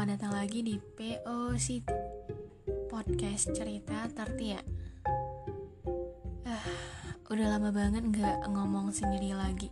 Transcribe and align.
Selamat 0.00 0.16
datang 0.16 0.32
lagi 0.32 0.64
di 0.64 0.80
PO 0.80 1.60
City 1.60 1.92
Podcast 2.88 3.52
cerita 3.52 4.08
tertia. 4.08 4.56
Uh, 6.40 6.68
Udah 7.28 7.46
lama 7.52 7.68
banget 7.68 8.08
gak 8.08 8.48
ngomong 8.48 8.96
sendiri 8.96 9.36
lagi. 9.36 9.68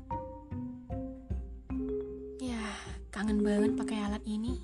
Ya, 2.44 2.60
kangen 3.08 3.40
banget 3.40 3.72
pakai 3.72 4.04
alat 4.04 4.20
ini. 4.28 4.60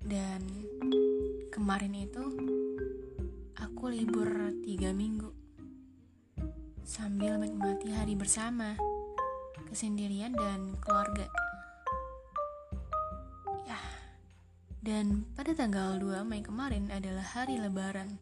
Dan 0.00 0.40
kemarin 1.52 1.92
itu 1.92 2.24
Aku 3.60 3.92
libur 3.92 4.56
tiga 4.64 4.88
minggu 4.96 5.28
Sambil 6.80 7.36
menikmati 7.36 7.92
hari 7.92 8.16
bersama 8.16 8.72
Kesendirian 9.68 10.32
dan 10.32 10.80
keluarga 10.80 11.43
Dan 14.84 15.24
pada 15.32 15.56
tanggal 15.56 15.96
2 15.96 16.28
Mei 16.28 16.44
kemarin 16.44 16.92
adalah 16.92 17.24
hari 17.24 17.56
lebaran. 17.56 18.20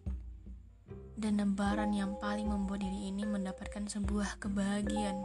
Dan 1.19 1.43
lebaran 1.43 1.91
yang 1.91 2.15
paling 2.23 2.47
membuat 2.47 2.87
diri 2.87 3.11
ini 3.11 3.27
mendapatkan 3.27 3.91
sebuah 3.91 4.39
kebahagiaan. 4.39 5.19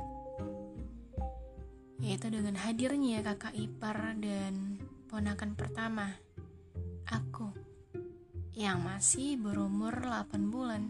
Yaitu 2.02 2.34
dengan 2.34 2.58
hadirnya 2.58 3.22
kakak 3.22 3.54
ipar 3.54 4.18
dan 4.18 4.81
ponakan 5.14 5.54
pertama, 5.54 6.18
aku, 7.05 7.54
yang 8.58 8.81
masih 8.81 9.38
berumur 9.38 9.94
8 9.94 10.42
bulan. 10.50 10.89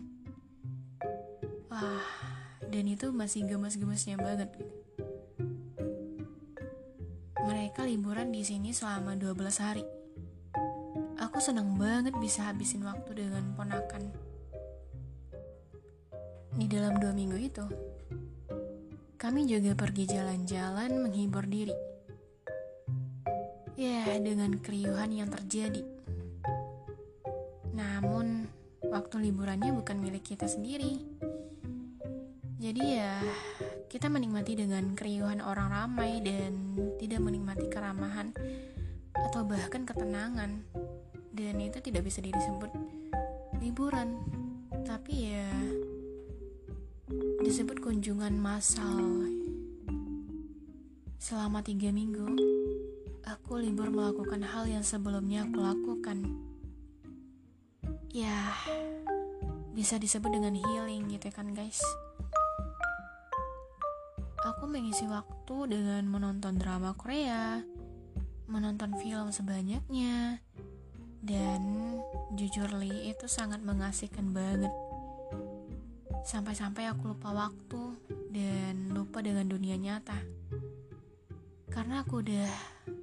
Wah, 1.67 2.07
dan 2.71 2.87
itu 2.87 3.11
masih 3.11 3.43
gemes-gemesnya 3.43 4.15
banget 4.15 4.47
Mereka 7.43 7.83
liburan 7.83 8.31
di 8.31 8.47
sini 8.47 8.71
selama 8.71 9.19
12 9.19 9.35
hari 9.59 9.96
Aku 11.27 11.43
senang 11.43 11.75
banget 11.75 12.15
bisa 12.23 12.47
habisin 12.47 12.87
waktu 12.87 13.27
dengan 13.27 13.51
ponakan. 13.51 13.99
Di 16.55 16.71
dalam 16.71 17.03
dua 17.03 17.11
minggu 17.11 17.35
itu, 17.35 17.67
kami 19.19 19.43
juga 19.43 19.75
pergi 19.75 20.07
jalan-jalan 20.07 21.03
menghibur 21.03 21.43
diri. 21.43 21.75
Ya, 23.75 24.07
dengan 24.23 24.55
keriuhan 24.55 25.11
yang 25.11 25.27
terjadi. 25.27 25.83
Namun, 27.75 28.47
waktu 28.87 29.27
liburannya 29.27 29.75
bukan 29.75 29.99
milik 29.99 30.31
kita 30.31 30.47
sendiri. 30.47 31.03
Jadi 32.55 33.03
ya, 33.03 33.19
kita 33.91 34.07
menikmati 34.07 34.55
dengan 34.55 34.95
keriuhan 34.95 35.43
orang 35.43 35.75
ramai 35.75 36.23
dan 36.23 36.79
tidak 37.03 37.19
menikmati 37.19 37.67
keramahan 37.67 38.31
atau 39.11 39.43
bahkan 39.43 39.83
ketenangan 39.83 40.63
dan 41.37 41.61
itu 41.61 41.77
tidak 41.77 42.09
bisa 42.09 42.19
disebut 42.19 42.73
liburan. 43.61 44.17
Tapi 44.81 45.13
ya 45.29 45.49
disebut 47.45 47.77
kunjungan 47.77 48.33
massal. 48.33 49.29
Selama 51.21 51.61
tiga 51.61 51.93
minggu 51.93 52.25
aku 53.27 53.61
libur 53.61 53.93
melakukan 53.93 54.41
hal 54.41 54.65
yang 54.65 54.81
sebelumnya 54.81 55.45
aku 55.45 55.61
lakukan. 55.61 56.25
Ya 58.09 58.49
bisa 59.77 60.01
disebut 60.01 60.33
dengan 60.33 60.57
healing 60.57 61.05
gitu 61.13 61.29
kan 61.29 61.53
guys. 61.53 61.77
Aku 64.41 64.65
mengisi 64.65 65.05
waktu 65.05 65.69
dengan 65.69 66.07
menonton 66.09 66.57
drama 66.57 66.97
Korea 66.97 67.61
menonton 68.47 68.95
film 68.95 69.27
sebanyaknya 69.27 70.39
dan 71.27 71.61
jujur 72.31 72.71
Li 72.79 73.11
itu 73.11 73.27
sangat 73.27 73.59
mengasihkan 73.59 74.31
banget. 74.31 74.71
Sampai-sampai 76.23 76.87
aku 76.87 77.11
lupa 77.11 77.35
waktu 77.35 77.83
dan 78.31 78.95
lupa 78.95 79.19
dengan 79.19 79.47
dunia 79.47 79.75
nyata. 79.75 80.15
Karena 81.67 82.07
aku 82.07 82.23
udah 82.23 82.51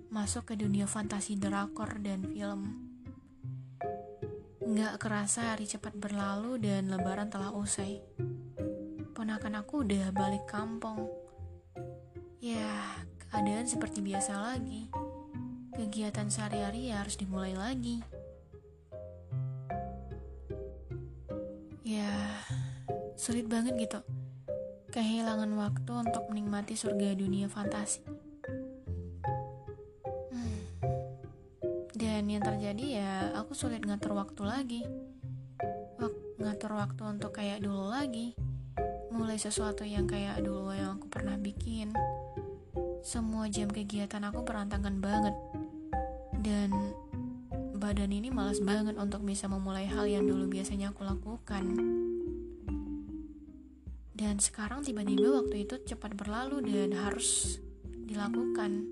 masuk 0.09 0.53
ke 0.53 0.55
dunia 0.57 0.89
fantasi 0.89 1.37
drakor 1.37 2.01
dan 2.01 2.25
film. 2.25 2.81
Nggak 4.65 4.97
kerasa 4.97 5.53
hari 5.53 5.69
cepat 5.69 5.93
berlalu 5.93 6.57
dan 6.65 6.89
lebaran 6.89 7.29
telah 7.29 7.53
usai. 7.53 8.01
Ponakan 9.13 9.61
aku 9.61 9.85
udah 9.85 10.11
balik 10.17 10.49
kampung. 10.49 11.07
Ya, 12.41 13.01
keadaan 13.29 13.69
seperti 13.69 14.05
biasa 14.05 14.37
lagi 14.37 14.89
kegiatan 15.75 16.31
sehari-hari 16.31 16.95
ya 16.95 17.03
harus 17.03 17.19
dimulai 17.19 17.59
lagi. 17.59 18.01
Sulit 23.25 23.49
banget 23.49 23.73
gitu. 23.81 24.05
Kehilangan 24.93 25.49
waktu 25.57 25.93
untuk 25.97 26.29
menikmati 26.29 26.77
surga 26.77 27.17
dunia 27.17 27.49
fantasi. 27.49 28.05
Hmm. 30.29 30.61
Dan 31.97 32.29
yang 32.29 32.45
terjadi 32.45 32.85
ya, 33.01 33.13
aku 33.33 33.57
sulit 33.57 33.81
ngatur 33.81 34.13
waktu 34.13 34.43
lagi. 34.45 34.83
Wak 35.97 36.13
ngatur 36.37 36.77
waktu 36.77 37.03
untuk 37.17 37.33
kayak 37.33 37.65
dulu 37.65 37.89
lagi. 37.89 38.37
Mulai 39.09 39.41
sesuatu 39.41 39.89
yang 39.89 40.05
kayak 40.05 40.45
dulu 40.45 40.77
yang 40.77 41.01
aku 41.01 41.09
pernah 41.09 41.41
bikin. 41.41 41.97
Semua 43.01 43.49
jam 43.49 43.73
kegiatan 43.73 44.21
aku 44.21 44.45
berantakan 44.45 45.01
banget 45.01 45.33
dan 46.45 46.69
badan 47.73 48.13
ini 48.13 48.29
malas 48.29 48.61
banget 48.61 49.01
untuk 49.01 49.25
bisa 49.25 49.49
memulai 49.49 49.89
hal 49.89 50.05
yang 50.05 50.29
dulu 50.29 50.45
biasanya 50.45 50.93
aku 50.93 51.09
lakukan. 51.09 51.65
Dan 54.15 54.39
sekarang 54.39 54.87
tiba-tiba 54.87 55.43
waktu 55.43 55.67
itu 55.67 55.75
cepat 55.83 56.15
berlalu 56.15 56.63
dan 56.71 56.95
harus 56.95 57.59
dilakukan 58.07 58.87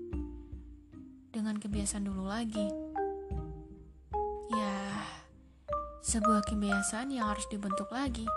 dengan 1.31 1.55
kebiasaan 1.55 2.03
dulu 2.03 2.27
lagi. 2.27 2.67
Ya, 4.51 4.75
sebuah 6.03 6.43
kebiasaan 6.43 7.15
yang 7.15 7.31
harus 7.31 7.47
dibentuk 7.47 7.87
lagi 7.87 8.27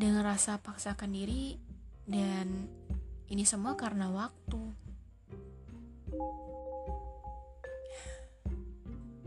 dengan 0.00 0.24
rasa 0.24 0.56
paksakan 0.56 1.12
diri 1.12 1.60
dan 2.08 2.72
ini 3.28 3.44
semua 3.44 3.76
karena 3.76 4.08
waktu. 4.08 4.62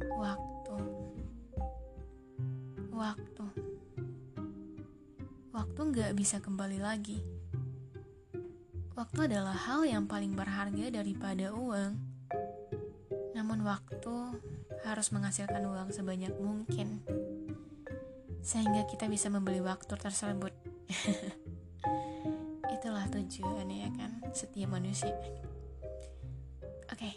Waktu. 0.02 0.78
Waktu. 2.90 3.41
Waktu 5.82 5.98
nggak 5.98 6.14
bisa 6.14 6.38
kembali 6.38 6.78
lagi. 6.78 7.18
Waktu 8.94 9.34
adalah 9.34 9.58
hal 9.66 9.82
yang 9.90 10.06
paling 10.06 10.38
berharga 10.38 10.94
daripada 10.94 11.50
uang. 11.58 11.98
Namun 13.34 13.66
waktu 13.66 14.14
harus 14.86 15.10
menghasilkan 15.10 15.66
uang 15.66 15.90
sebanyak 15.90 16.38
mungkin. 16.38 17.02
Sehingga 18.46 18.86
kita 18.86 19.10
bisa 19.10 19.34
membeli 19.34 19.58
waktu 19.58 19.98
tersebut. 19.98 20.54
Itulah 22.78 23.10
tujuannya 23.10 23.78
ya 23.82 23.90
kan, 23.98 24.22
setiap 24.38 24.78
manusia. 24.78 25.18
Oke. 26.94 27.10
Okay. 27.10 27.16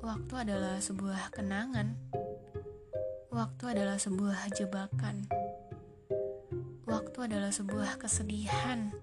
Waktu 0.00 0.34
adalah 0.40 0.80
sebuah 0.80 1.36
kenangan. 1.36 2.00
Waktu 3.28 3.76
adalah 3.76 4.00
sebuah 4.00 4.56
jebakan. 4.56 5.45
Waktu 6.86 7.18
adalah 7.26 7.50
sebuah 7.50 7.98
kesedihan. 7.98 8.94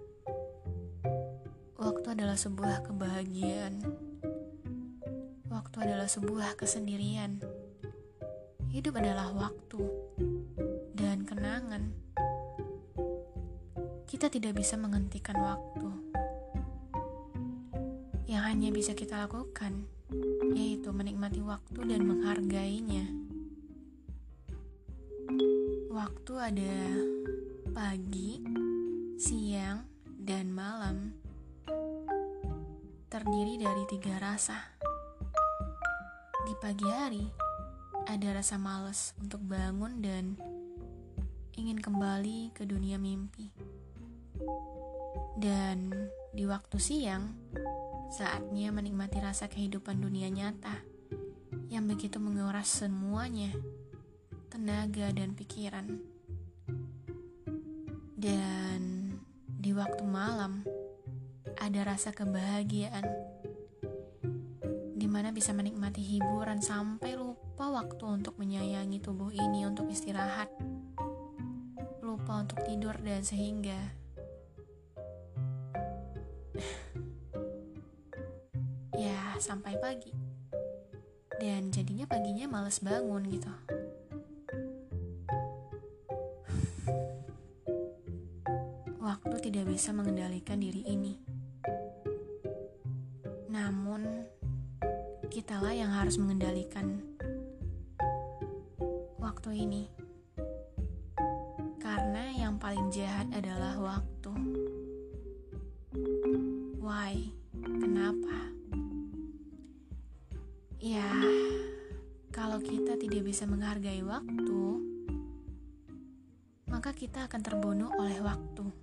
Waktu 1.75 2.15
adalah 2.15 2.39
sebuah 2.39 2.87
kebahagiaan. 2.87 3.83
Waktu 5.51 5.77
adalah 5.83 6.07
sebuah 6.07 6.55
kesendirian. 6.55 7.43
Hidup 8.71 9.03
adalah 9.03 9.35
waktu 9.35 9.83
dan 10.95 11.27
kenangan. 11.27 11.91
Kita 14.07 14.31
tidak 14.31 14.63
bisa 14.63 14.79
menghentikan 14.79 15.43
waktu. 15.43 15.91
Yang 18.31 18.43
hanya 18.47 18.69
bisa 18.71 18.95
kita 18.95 19.27
lakukan 19.27 19.91
yaitu 20.55 20.87
menikmati 20.95 21.43
waktu 21.43 21.83
dan 21.83 22.07
menghargainya. 22.07 23.11
Waktu 25.91 26.33
ada 26.39 26.75
pagi, 27.73 28.37
siang, 29.17 29.83
dan 30.05 30.53
malam. 30.53 31.17
Terdiri 33.09 33.57
dari 33.57 33.83
tiga 33.89 34.21
rasa. 34.21 34.61
Di 36.45 36.53
pagi 36.61 36.85
hari, 36.85 37.25
ada 38.05 38.37
rasa 38.37 38.61
males 38.61 39.17
untuk 39.17 39.41
bangun 39.41 39.99
dan 39.99 40.37
ingin 41.57 41.81
kembali 41.81 42.53
ke 42.53 42.63
dunia 42.69 43.01
mimpi. 43.01 43.49
Dan 45.35 45.89
di 46.29 46.45
waktu 46.45 46.77
siang, 46.77 47.33
Saatnya 48.13 48.69
menikmati 48.69 49.17
rasa 49.17 49.49
kehidupan 49.49 49.97
dunia 49.97 50.29
nyata 50.29 50.85
yang 51.73 51.89
begitu 51.89 52.21
menguras 52.21 52.69
semuanya, 52.69 53.49
tenaga 54.53 55.09
dan 55.09 55.33
pikiran. 55.33 55.97
Dan 58.23 59.11
di 59.59 59.75
waktu 59.75 60.07
malam, 60.07 60.63
ada 61.59 61.83
rasa 61.83 62.15
kebahagiaan. 62.15 63.03
Di 64.95 65.11
mana 65.11 65.35
bisa 65.35 65.51
menikmati 65.51 65.99
hiburan 65.99 66.63
sampai 66.63 67.19
lupa 67.19 67.67
waktu 67.67 67.99
untuk 68.07 68.39
menyayangi 68.39 69.03
tubuh 69.03 69.27
ini 69.27 69.67
untuk 69.67 69.91
istirahat, 69.91 70.47
lupa 71.99 72.47
untuk 72.47 72.63
tidur 72.63 72.95
dan 73.03 73.27
sehingga. 73.27 73.75
Ya 78.93 79.35
sampai 79.41 79.75
pagi. 79.83 80.15
Dan 81.43 81.75
jadinya 81.75 82.07
paginya 82.07 82.47
males 82.47 82.79
bangun 82.79 83.25
gitu 83.27 83.51
tidak 89.53 89.69
bisa 89.69 89.93
mengendalikan 89.93 90.57
diri 90.57 90.81
ini. 90.81 91.13
Namun 93.53 94.25
kitalah 95.29 95.69
yang 95.69 95.93
harus 95.93 96.17
mengendalikan 96.17 96.97
waktu 99.21 99.61
ini. 99.61 99.93
Karena 101.77 102.33
yang 102.33 102.57
paling 102.57 102.89
jahat 102.89 103.29
adalah 103.29 103.77
waktu. 103.77 104.33
Why? 106.81 107.29
Kenapa? 107.53 108.49
Ya, 110.81 111.13
kalau 112.33 112.57
kita 112.57 112.97
tidak 112.97 113.21
bisa 113.21 113.45
menghargai 113.45 114.01
waktu, 114.01 114.81
maka 116.73 116.89
kita 116.89 117.29
akan 117.29 117.41
terbunuh 117.45 117.93
oleh 118.01 118.17
waktu. 118.17 118.82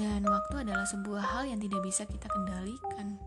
Dan 0.00 0.24
waktu 0.24 0.64
adalah 0.64 0.88
sebuah 0.88 1.20
hal 1.20 1.52
yang 1.52 1.60
tidak 1.60 1.84
bisa 1.84 2.08
kita 2.08 2.24
kendalikan. 2.32 3.20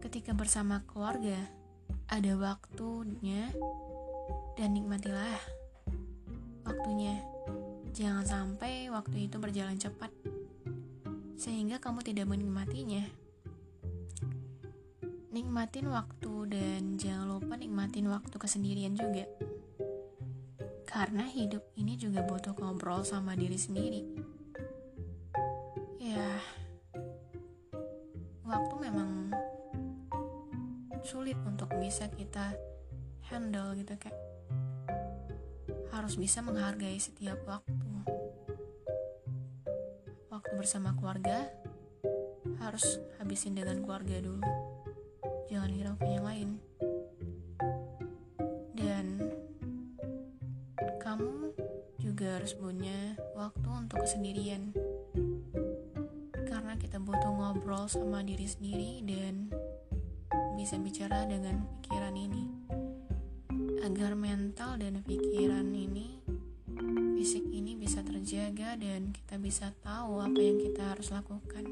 Ketika 0.00 0.32
bersama 0.32 0.80
keluarga, 0.88 1.36
ada 2.08 2.32
waktunya 2.32 3.52
dan 4.56 4.72
nikmatilah 4.72 5.36
waktunya. 6.64 7.20
Jangan 7.92 8.24
sampai 8.24 8.88
waktu 8.88 9.28
itu 9.28 9.36
berjalan 9.36 9.76
cepat 9.76 10.08
sehingga 11.36 11.76
kamu 11.76 12.00
tidak 12.00 12.24
menikmatinya. 12.24 13.04
Nikmatin 15.36 15.92
waktu 15.92 16.32
dan 16.48 16.96
jangan 16.96 17.28
lupa 17.28 17.60
nikmatin 17.60 18.08
waktu 18.08 18.32
kesendirian 18.40 18.96
juga. 18.96 19.28
Karena 20.94 21.26
hidup 21.26 21.74
ini 21.74 21.98
juga 21.98 22.22
butuh 22.22 22.54
ngobrol 22.54 23.02
sama 23.02 23.34
diri 23.34 23.58
sendiri. 23.58 24.06
Ya, 25.98 26.38
waktu 28.46 28.74
memang 28.78 29.34
sulit 31.02 31.34
untuk 31.42 31.66
bisa 31.82 32.06
kita 32.14 32.54
handle 33.26 33.74
gitu 33.74 33.98
kayak 33.98 34.14
harus 35.90 36.14
bisa 36.14 36.38
menghargai 36.46 37.02
setiap 37.02 37.42
waktu. 37.42 37.74
Waktu 40.30 40.52
bersama 40.54 40.94
keluarga 40.94 41.50
harus 42.62 43.02
habisin 43.18 43.58
dengan 43.58 43.82
keluarga 43.82 44.22
dulu 44.22 44.46
jangan 45.52 45.70
hiraukan 45.72 46.10
yang 46.10 46.24
lain 46.24 46.48
kamu 51.14 51.54
juga 52.02 52.42
harus 52.42 52.58
punya 52.58 53.14
waktu 53.38 53.68
untuk 53.70 54.02
kesendirian. 54.02 54.74
Karena 56.42 56.74
kita 56.74 56.98
butuh 56.98 57.30
ngobrol 57.30 57.86
sama 57.86 58.26
diri 58.26 58.50
sendiri 58.50 58.98
dan 59.06 59.46
bisa 60.58 60.74
bicara 60.74 61.22
dengan 61.30 61.70
pikiran 61.86 62.18
ini. 62.18 62.50
Agar 63.86 64.18
mental 64.18 64.74
dan 64.82 65.06
pikiran 65.06 65.70
ini 65.70 66.18
fisik 67.14 67.46
ini 67.46 67.78
bisa 67.78 68.02
terjaga 68.02 68.74
dan 68.74 69.14
kita 69.14 69.38
bisa 69.38 69.70
tahu 69.86 70.18
apa 70.18 70.40
yang 70.42 70.58
kita 70.58 70.98
harus 70.98 71.14
lakukan. 71.14 71.62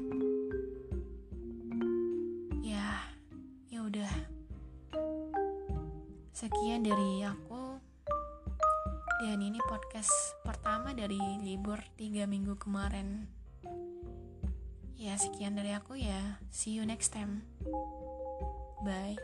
Sekian 6.43 6.83
dari 6.83 7.23
aku 7.23 7.52
podcast 10.03 10.35
pertama 10.43 10.91
dari 10.91 11.15
libur 11.39 11.79
tiga 11.95 12.27
minggu 12.27 12.59
kemarin. 12.59 13.23
Ya, 14.99 15.15
sekian 15.15 15.55
dari 15.55 15.71
aku 15.71 15.95
ya. 15.95 16.43
See 16.51 16.75
you 16.75 16.83
next 16.83 17.15
time. 17.15 17.47
Bye. 18.83 19.15